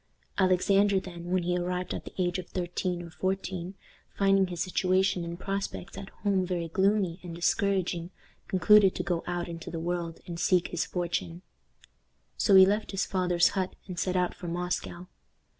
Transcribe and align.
Alexander, 0.39 0.99
then, 0.99 1.25
when 1.29 1.43
he 1.43 1.55
arrived 1.55 1.93
at 1.93 2.05
the 2.05 2.13
age 2.17 2.39
of 2.39 2.47
thirteen 2.49 3.03
or 3.03 3.11
fourteen, 3.11 3.75
finding 4.17 4.47
his 4.47 4.59
situation 4.59 5.23
and 5.23 5.39
prospects 5.39 5.95
at 5.95 6.09
home 6.23 6.43
very 6.43 6.67
gloomy 6.67 7.19
and 7.21 7.35
discouraging, 7.35 8.09
concluded 8.47 8.95
to 8.95 9.03
go 9.03 9.23
out 9.27 9.47
into 9.47 9.69
the 9.69 9.79
world 9.79 10.19
and 10.25 10.39
seek 10.39 10.69
his 10.69 10.85
fortune. 10.87 11.43
So 12.35 12.55
he 12.55 12.65
left 12.65 12.89
his 12.89 13.05
father's 13.05 13.49
hut 13.49 13.75
and 13.85 13.99
set 13.99 14.15
out 14.15 14.33
for 14.33 14.47
Moscow. 14.47 15.05